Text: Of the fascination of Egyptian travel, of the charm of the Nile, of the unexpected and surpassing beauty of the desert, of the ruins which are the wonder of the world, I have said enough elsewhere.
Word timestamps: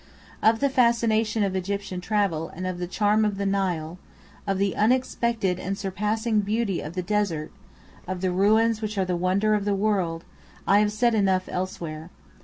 Of 0.41 0.61
the 0.61 0.69
fascination 0.71 1.43
of 1.43 1.55
Egyptian 1.55 2.01
travel, 2.01 2.49
of 2.55 2.79
the 2.79 2.87
charm 2.87 3.23
of 3.23 3.37
the 3.37 3.45
Nile, 3.45 3.99
of 4.47 4.57
the 4.57 4.75
unexpected 4.75 5.59
and 5.59 5.77
surpassing 5.77 6.39
beauty 6.39 6.81
of 6.81 6.93
the 6.95 7.03
desert, 7.03 7.51
of 8.07 8.21
the 8.21 8.31
ruins 8.31 8.81
which 8.81 8.97
are 8.97 9.05
the 9.05 9.15
wonder 9.15 9.53
of 9.53 9.63
the 9.63 9.75
world, 9.75 10.23
I 10.65 10.79
have 10.79 10.91
said 10.91 11.13
enough 11.13 11.47
elsewhere. 11.47 12.09